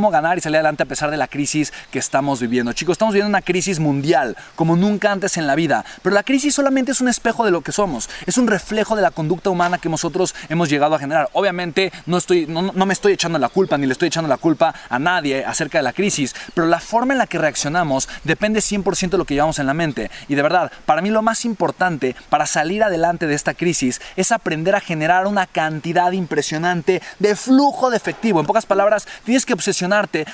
[0.00, 2.72] Cómo ganar y salir adelante a pesar de la crisis que estamos viviendo.
[2.72, 5.84] Chicos, estamos viviendo una crisis mundial, como nunca antes en la vida.
[6.00, 8.08] Pero la crisis solamente es un espejo de lo que somos.
[8.24, 11.28] Es un reflejo de la conducta humana que nosotros hemos llegado a generar.
[11.34, 14.74] Obviamente no, estoy, no, me estoy echando la culpa, ni le estoy echando la culpa
[14.88, 16.34] a nadie acerca de la crisis.
[16.54, 19.74] Pero la forma en la que reaccionamos depende 100% de lo que llevamos en la
[19.74, 20.10] mente.
[20.28, 24.32] Y de verdad, para mí lo más importante para salir adelante de esta crisis es
[24.32, 28.40] aprender a generar una cantidad impresionante de flujo de efectivo.
[28.40, 29.89] En pocas palabras, tienes que obsesionar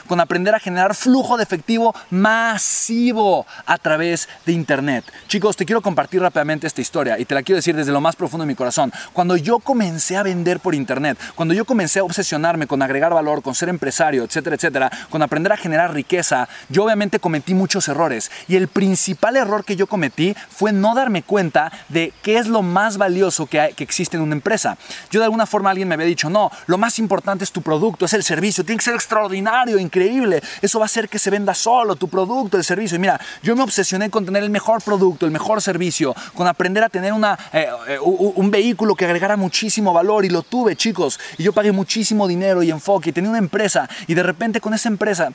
[0.07, 5.05] con aprender a generar flujo de efectivo masivo a través de Internet.
[5.29, 8.17] Chicos, te quiero compartir rápidamente esta historia y te la quiero decir desde lo más
[8.17, 8.93] profundo de mi corazón.
[9.15, 13.43] Cuando yo comencé a vender por Internet, cuando yo comencé a obsesionarme con agregar valor,
[13.43, 18.31] con ser empresario, etcétera, etcétera, con aprender a generar riqueza, yo obviamente cometí muchos errores.
[18.49, 22.61] Y el principal error que yo cometí fue no darme cuenta de qué es lo
[22.61, 24.77] más valioso que, que existe en una empresa.
[25.11, 28.05] Yo de alguna forma alguien me había dicho, no, lo más importante es tu producto,
[28.05, 29.46] es el servicio, tiene que ser extraordinario
[29.79, 30.43] increíble.
[30.63, 32.97] Eso va a hacer que se venda solo tu producto, el servicio.
[32.97, 36.85] Y mira, yo me obsesioné con tener el mejor producto, el mejor servicio, con aprender
[36.85, 41.19] a tener una, eh, eh, un vehículo que agregara muchísimo valor y lo tuve, chicos.
[41.39, 44.75] Y yo pagué muchísimo dinero y enfoque y tenía una empresa y de repente con
[44.75, 45.33] esa empresa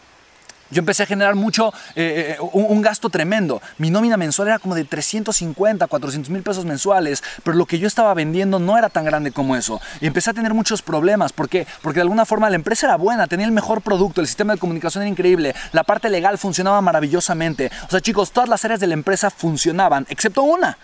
[0.72, 3.62] yo empecé a generar mucho, eh, eh, un, gasto tremendo.
[3.78, 7.88] Mi nómina mensual era como de 350, 400 mil pesos mensuales, pero lo que yo
[7.88, 9.80] estaba vendiendo no era tan grande como eso.
[10.00, 11.34] Y empecé a tener muchos problemas.
[11.34, 11.68] ¿Por qué?
[11.82, 14.59] Porque de alguna forma la empresa era buena, tenía el mejor producto, el sistema de
[14.59, 17.70] comunicación era increíble, la parte legal funcionaba maravillosamente.
[17.88, 20.78] O sea, chicos, todas las áreas de la empresa funcionaban, excepto una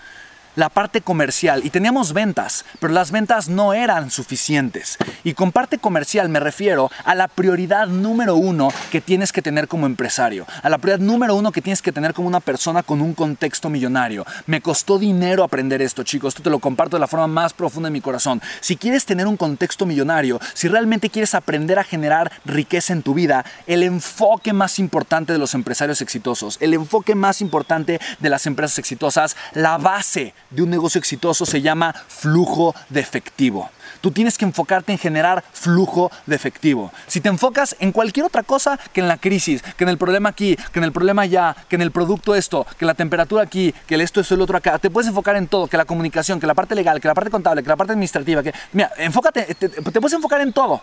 [0.58, 4.98] la parte comercial y teníamos ventas, pero las ventas no eran suficientes.
[5.24, 9.68] Y con parte comercial me refiero a la prioridad número uno que tienes que tener
[9.68, 13.02] como empresario, a la prioridad número uno que tienes que tener como una persona con
[13.02, 14.26] un contexto millonario.
[14.48, 17.88] Me costó dinero aprender esto, chicos, esto te lo comparto de la forma más profunda
[17.88, 18.42] de mi corazón.
[18.60, 23.14] Si quieres tener un contexto millonario, si realmente quieres aprender a generar riqueza en tu
[23.14, 28.48] vida, el enfoque más importante de los empresarios exitosos, el enfoque más importante de las
[28.48, 33.70] empresas exitosas, la base de un negocio exitoso se llama flujo de efectivo.
[34.02, 36.92] Tú tienes que enfocarte en generar flujo de efectivo.
[37.08, 40.30] Si te enfocas en cualquier otra cosa que en la crisis, que en el problema
[40.30, 43.74] aquí, que en el problema allá, que en el producto esto, que la temperatura aquí,
[43.88, 46.40] que el esto, es el otro acá, te puedes enfocar en todo, que la comunicación,
[46.40, 49.56] que la parte legal, que la parte contable, que la parte administrativa, que mira, enfócate,
[49.56, 50.82] te, puedes enfocar en todo.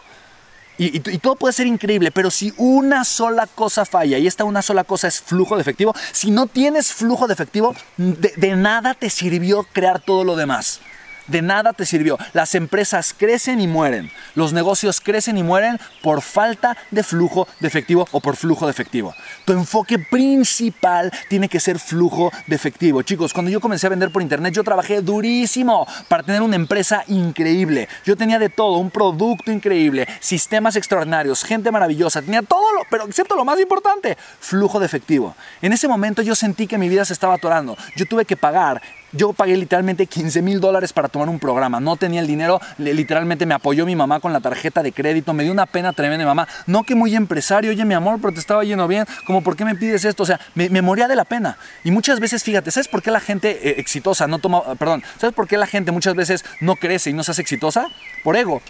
[0.76, 4.84] Y, todo puede ser increíble, pero si una sola cosa falla y esta una sola
[4.84, 9.64] cosa es flujo de efectivo, si no tienes flujo de efectivo, de nada te sirvió
[9.72, 10.80] crear todo lo demás
[11.26, 12.18] de nada te sirvió.
[12.32, 14.10] Las empresas crecen y mueren.
[14.34, 18.70] Los negocios crecen y mueren por falta de flujo de efectivo o por flujo de
[18.70, 19.14] efectivo.
[19.44, 23.02] Tu enfoque principal tiene que ser flujo de efectivo.
[23.02, 27.04] Chicos, cuando yo comencé a vender por internet, yo trabajé durísimo para tener una empresa
[27.08, 27.88] increíble.
[28.04, 33.34] Yo tenía de todo, un producto increíble, sistemas extraordinarios, gente maravillosa, tenía todo, pero excepto
[33.36, 35.34] lo más importante, flujo de efectivo.
[35.62, 37.76] En ese momento yo sentí que mi vida se estaba atorando.
[37.96, 38.80] Yo tuve que pagar
[39.14, 41.80] yo pagué literalmente 15 mil dólares para tomar un programa.
[41.80, 45.32] No tenía el dinero, literalmente me apoyó mi mamá con la tarjeta de crédito.
[45.32, 46.48] Me dio una pena tremenda, mamá.
[46.66, 49.06] No que muy empresario, oye, mi amor, pero te estaba yendo bien.
[49.26, 50.24] Como, ¿por qué me pides esto?
[50.24, 51.56] O sea, me, moría de la pena.
[51.84, 55.34] Y muchas veces, fíjate, ¿sabes por qué la gente eh, exitosa no toma, perdón, ¿sabes
[55.34, 57.86] por qué la gente muchas veces no crece y no se hace exitosa?
[58.24, 58.60] Por ego.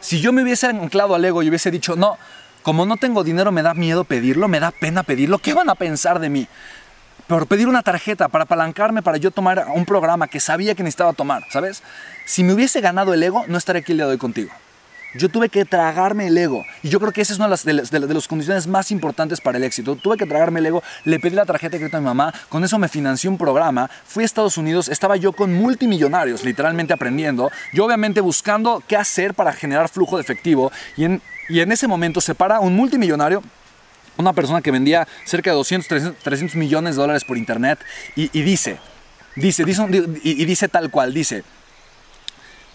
[0.00, 2.18] Si yo me hubiese anclado al ego y hubiese dicho, no,
[2.62, 5.76] como no tengo dinero, me da miedo pedirlo, me da pena pedirlo, ¿qué van a
[5.76, 6.48] pensar de mí?
[7.26, 11.12] Por pedir una tarjeta para apalancarme para yo tomar un programa que sabía que necesitaba
[11.12, 11.82] tomar, ¿sabes?
[12.24, 14.52] Si me hubiese ganado el ego, no estaría aquí el día de hoy contigo.
[15.14, 16.64] Yo tuve que tragarme el ego.
[16.82, 19.64] Y yo creo que esa es una de las, de, condiciones más importantes para el
[19.64, 19.96] éxito.
[19.96, 22.62] Tuve que tragarme el ego, le pedí la tarjeta de crédito a mi mamá, con
[22.64, 27.50] eso me financió un programa, fui a Estados Unidos, estaba yo con multimillonarios, literalmente aprendiendo,
[27.72, 30.70] yo obviamente buscando qué hacer para generar flujo de efectivo.
[30.96, 33.42] Y en, y en ese momento se para un multimillonario
[34.18, 37.78] una persona que vendía cerca de 200, 300, millones de dólares por internet
[38.14, 38.78] y, dice,
[39.34, 39.86] dice, dice
[40.22, 41.44] y dice tal cual, dice,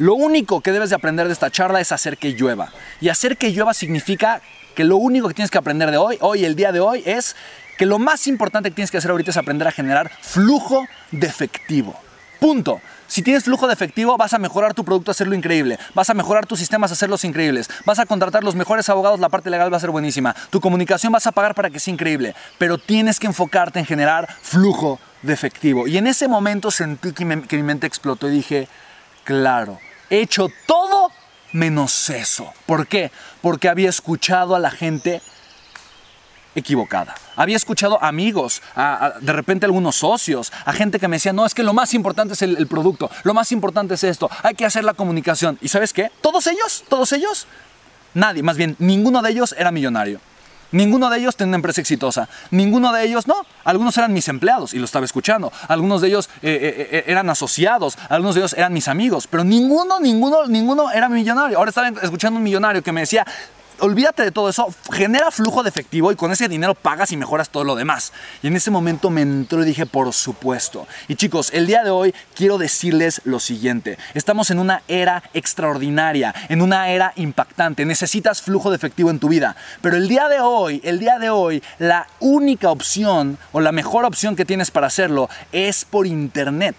[0.01, 2.71] lo único que debes de aprender de esta charla es hacer que llueva.
[3.01, 4.41] Y hacer que llueva significa
[4.73, 7.35] que lo único que tienes que aprender de hoy, hoy, el día de hoy, es
[7.77, 11.27] que lo más importante que tienes que hacer ahorita es aprender a generar flujo de
[11.27, 11.99] efectivo.
[12.41, 12.81] Punto.
[13.05, 15.77] Si tienes flujo de efectivo, vas a mejorar tu producto, hacerlo increíble.
[15.93, 17.69] Vas a mejorar tus sistemas, hacerlos increíbles.
[17.85, 20.35] Vas a contratar los mejores abogados, la parte legal va a ser buenísima.
[20.49, 22.33] Tu comunicación vas a pagar para que sea increíble.
[22.57, 25.85] Pero tienes que enfocarte en generar flujo de efectivo.
[25.85, 28.67] Y en ese momento sentí que, mi mente explotó y dije,
[29.23, 29.77] claro,
[30.09, 31.11] he hecho todo
[31.53, 32.51] menos eso.
[32.65, 33.11] ¿Por qué?
[33.43, 35.21] Porque había escuchado a la gente
[36.55, 37.15] equivocada.
[37.35, 38.61] Había escuchado amigos,
[39.21, 42.33] de repente algunos socios, a gente que me decía, no, es que lo más importante
[42.33, 45.57] es el, producto, lo más importante es esto, hay que hacer la comunicación.
[45.61, 46.11] ¿Y sabes qué?
[46.21, 47.47] Todos ellos, todos ellos,
[48.13, 50.19] nadie, más bien, ninguno de ellos era millonario.
[50.71, 52.29] Ninguno de ellos tenía una empresa exitosa.
[52.49, 53.45] Ninguno de ellos, no.
[53.65, 55.51] Algunos eran mis empleados y lo estaba escuchando.
[55.67, 57.97] Algunos de ellos eh, eh, eh, eran asociados.
[58.07, 59.27] Algunos de ellos eran mis amigos.
[59.27, 61.57] Pero ninguno, ninguno, ninguno era millonario.
[61.57, 63.25] Ahora estaba escuchando un millonario que me decía,
[63.81, 67.49] olvídate de todo eso, genera flujo de efectivo y con ese dinero pagas y mejoras
[67.49, 68.13] todo lo demás.
[68.41, 70.87] Y en ese momento me entró y dije, por supuesto.
[71.07, 73.97] Y chicos, el día de hoy quiero decirles lo siguiente.
[74.13, 77.85] Estamos en una era extraordinaria, en una era impactante.
[77.85, 79.55] Necesitas flujo de efectivo en tu vida.
[79.81, 84.05] Pero el día de hoy, el día de hoy, la única opción o la mejor
[84.05, 86.75] opción que tienes para hacerlo es por internet.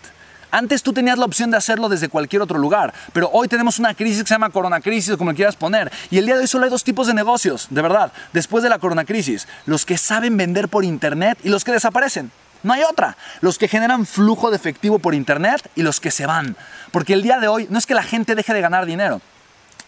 [0.55, 3.95] Antes tú tenías la opción de hacerlo desde cualquier otro lugar, pero hoy tenemos una
[3.95, 5.91] crisis que se llama corona crisis o como le quieras poner.
[6.11, 8.69] Y el día de hoy solo hay dos tipos de negocios, de verdad, después de
[8.69, 9.49] la corona crisis.
[9.65, 12.31] Los que saben vender por internet y los que desaparecen.
[12.63, 13.17] No hay otra.
[13.41, 16.55] Los que generan flujo de efectivo por internet y los que se van.
[16.91, 19.23] Porque el día de hoy no es que la gente deje de ganar dinero.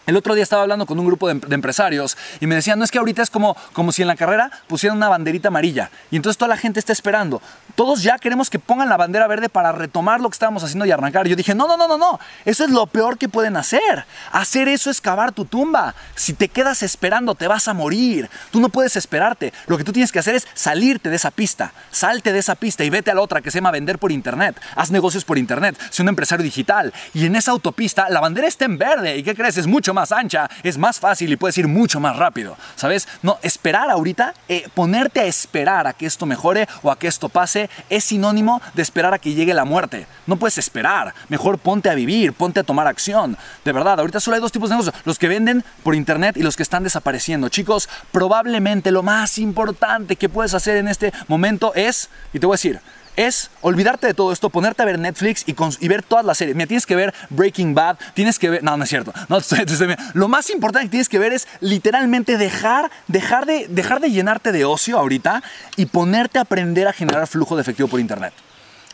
[0.05, 2.91] El otro día estaba hablando con un grupo de, empresarios y me decían, no es
[2.91, 6.37] que ahorita es como, como si en la carrera pusieran una banderita amarilla y entonces
[6.37, 7.41] toda la gente está esperando.
[7.75, 10.91] Todos ya queremos que pongan la bandera verde para retomar lo que estábamos haciendo y
[10.91, 11.27] arrancar.
[11.27, 14.05] yo dije, no, no, no, no, no, eso es lo peor que pueden hacer.
[14.31, 15.95] Hacer eso es cavar tu tumba.
[16.15, 18.29] Si te quedas esperando te vas a morir.
[18.51, 19.53] Tú no puedes esperarte.
[19.67, 21.73] Lo que tú tienes que hacer es salirte de esa pista.
[21.91, 24.59] Salte de esa pista y vete a la otra que se llama vender por internet.
[24.75, 25.75] Haz negocios por internet.
[25.89, 26.93] Sé un empresario digital.
[27.13, 29.17] Y en esa autopista la bandera está en verde.
[29.17, 29.57] ¿Y qué crees?
[29.57, 33.07] Es mucho más ancha, es más fácil y puedes ir mucho más rápido, ¿sabes?
[33.23, 37.29] No, esperar ahorita, eh, ponerte a esperar a que esto mejore o a que esto
[37.29, 40.05] pase es sinónimo de esperar a que llegue la muerte.
[40.27, 43.37] No puedes esperar, mejor ponte a vivir, ponte a tomar acción.
[43.63, 46.43] De verdad, ahorita solo hay dos tipos de negocios, los que venden por internet y
[46.43, 47.49] los que están desapareciendo.
[47.49, 52.53] Chicos, probablemente lo más importante que puedes hacer en este momento es, y te voy
[52.53, 52.81] a decir,
[53.15, 56.55] es olvidarte de todo esto, ponerte a ver Netflix y, ver todas las series.
[56.55, 58.63] Mira, tienes que ver Breaking Bad, tienes que ver...
[58.63, 59.13] No, no es cierto.
[59.29, 59.39] No,
[60.13, 64.51] lo más importante que tienes que ver es literalmente dejar, dejar, de, dejar de llenarte
[64.51, 65.43] de ocio ahorita
[65.75, 68.33] y ponerte a aprender a generar flujo de efectivo por Internet.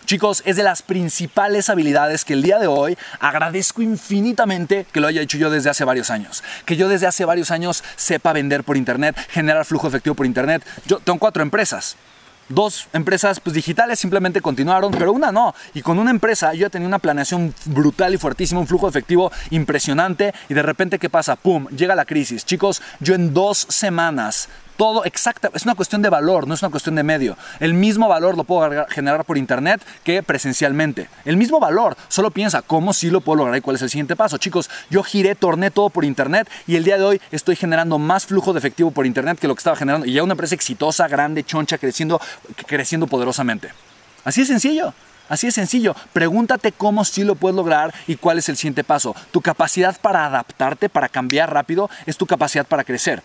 [0.05, 5.07] Chicos, es de las principales habilidades que el día de hoy agradezco infinitamente que lo
[5.07, 6.43] haya hecho yo desde hace varios años.
[6.65, 10.65] Que yo desde hace varios años sepa vender por internet, generar flujo efectivo por internet.
[10.85, 11.95] Yo tengo cuatro empresas.
[12.51, 15.55] Dos empresas pues, digitales simplemente continuaron, pero una no.
[15.73, 20.33] Y con una empresa yo tenía una planeación brutal y fuertísima, un flujo efectivo impresionante.
[20.49, 21.35] Y de repente, ¿qué pasa?
[21.35, 21.67] ¡Pum!
[21.69, 22.45] Llega la crisis.
[22.45, 24.49] Chicos, yo en dos semanas
[24.81, 27.37] todo exacta, es una cuestión de valor, no es una cuestión de medio.
[27.59, 31.07] El mismo valor lo puedo generar por internet que presencialmente.
[31.23, 34.15] El mismo valor, solo piensa cómo sí lo puedo lograr y cuál es el siguiente
[34.15, 34.39] paso.
[34.39, 38.25] Chicos, yo giré, torné todo por internet y el día de hoy estoy generando más
[38.25, 41.07] flujo de efectivo por internet que lo que estaba generando y ya una empresa exitosa,
[41.07, 42.19] grande, choncha, creciendo,
[42.65, 43.69] creciendo poderosamente.
[44.23, 44.95] Así es sencillo.
[45.29, 45.95] Así es sencillo.
[46.11, 49.15] Pregúntate cómo sí lo puedes lograr y cuál es el siguiente paso.
[49.29, 53.21] Tu capacidad para adaptarte, para cambiar rápido, es tu capacidad para crecer.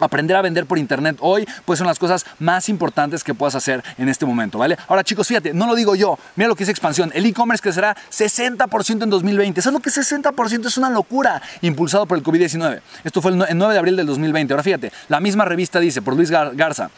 [0.00, 3.82] Aprender a vender por internet hoy, pues son las cosas más importantes que puedas hacer
[3.96, 4.76] en este momento, ¿vale?
[4.88, 7.10] Ahora, chicos, fíjate, no lo digo yo, mira lo que es expansión.
[7.14, 9.62] El e-commerce crecerá 60% en 2020.
[9.62, 10.66] ¿Sabes lo que es 60%?
[10.66, 12.80] Es una locura, impulsado por el COVID-19.
[13.04, 14.52] Esto fue el 9 de abril del 2020.
[14.52, 16.90] Ahora, fíjate, la misma revista dice, por Luis Garza,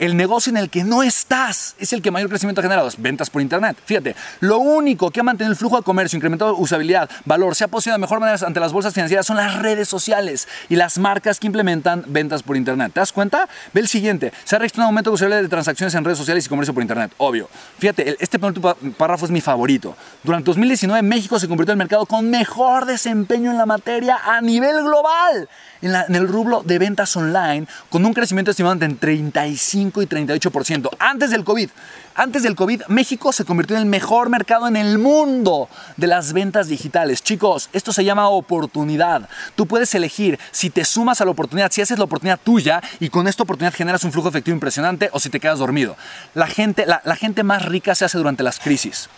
[0.00, 3.00] el negocio en el que no estás es el que mayor crecimiento ha generado, es
[3.00, 3.76] ventas por internet.
[3.84, 7.68] Fíjate, lo único que ha mantenido el flujo de comercio, incrementado usabilidad, valor, se ha
[7.68, 11.38] posicionado de mejor manera ante las bolsas financieras son las redes sociales y las marcas
[11.38, 12.92] que implementan ventas por internet.
[12.94, 13.46] ¿Te das cuenta?
[13.74, 14.32] Ve el siguiente.
[14.44, 16.82] Se ha registrado un aumento de usabilidad de transacciones en redes sociales y comercio por
[16.82, 17.12] internet.
[17.18, 17.50] Obvio.
[17.78, 19.94] Fíjate, este párrafo es mi favorito.
[20.22, 24.40] Durante 2019 México se convirtió en el mercado con mejor desempeño en la materia a
[24.40, 25.48] nivel global.
[25.82, 30.90] En, en el rublo de ventas online con un crecimiento estimado entre 35 y 38%.
[30.98, 31.70] Antes del COVID.
[32.14, 36.32] Antes del COVID, México se convirtió en el mejor mercado en el mundo de las
[36.32, 37.22] ventas digitales.
[37.22, 39.28] Chicos, esto se llama oportunidad.
[39.56, 43.08] Tú puedes elegir si te sumas a la oportunidad, si haces la oportunidad tuya y
[43.08, 45.96] con esta oportunidad generas un flujo efectivo impresionante o si te quedas dormido.
[46.34, 49.08] La gente, la gente más rica se hace durante las crisis.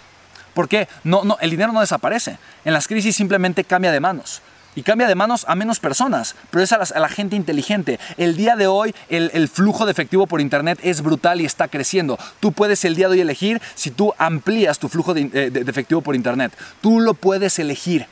[0.54, 0.88] ¿Por qué?
[1.04, 2.38] No, no, el dinero no desaparece.
[2.64, 4.42] En las crisis simplemente cambia de manos
[4.74, 7.98] y cambia de manos a menos personas, pero es a la, gente inteligente.
[8.16, 12.18] El día de hoy el, flujo de efectivo por Internet es brutal y está creciendo.
[12.40, 16.00] Tú puedes el día de hoy elegir si tú amplías tu flujo de eh, efectivo
[16.00, 16.52] por Internet.
[16.80, 18.06] Tú lo puedes elegir.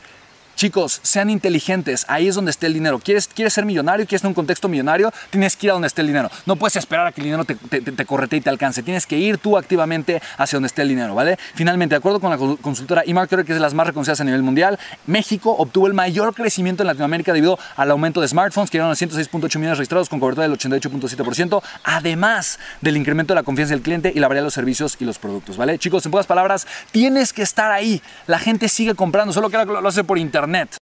[0.60, 2.98] Chicos, sean inteligentes, ahí es donde esté el dinero.
[2.98, 4.04] ¿Quieres, quieres ser millonario?
[4.04, 5.10] ¿Quieres tener un contexto millonario?
[5.30, 6.30] Tienes que ir a donde esté el dinero.
[6.44, 8.82] No puedes esperar a que el dinero te, te, te correte y te alcance.
[8.82, 11.38] Tienes que ir tú activamente hacia donde esté el dinero, ¿vale?
[11.54, 14.42] Finalmente, de acuerdo con la consultora eMarketer, que es de las más reconocidas a nivel
[14.42, 18.84] mundial, México obtuvo el mayor crecimiento en Latinoamérica debido al aumento de smartphones, que a
[18.84, 24.12] 106.8 millones registrados con cobertura del 88.7%, además del incremento de la confianza del cliente
[24.14, 25.78] y la variedad de los servicios y los productos, ¿vale?
[25.78, 28.02] Chicos, en pocas palabras, tienes que estar ahí.
[28.26, 30.18] La gente sigue comprando, solo que lo hace por
[30.54, 30.78] internet.